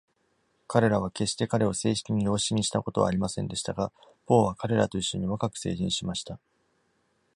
[0.67, 3.91] 彼らは決して彼を正式に養子にしたことはありませんでしたが、
[4.25, 6.39] ポーは彼らと一緒に若く成人しました。